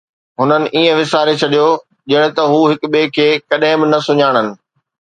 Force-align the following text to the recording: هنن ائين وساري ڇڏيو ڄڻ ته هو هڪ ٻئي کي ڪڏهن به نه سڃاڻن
هنن 0.39 0.63
ائين 0.75 0.95
وساري 0.99 1.35
ڇڏيو 1.41 1.67
ڄڻ 2.09 2.25
ته 2.35 2.43
هو 2.51 2.59
هڪ 2.71 2.81
ٻئي 2.93 3.05
کي 3.15 3.27
ڪڏهن 3.49 3.75
به 3.81 3.85
نه 3.93 3.99
سڃاڻن 4.07 4.47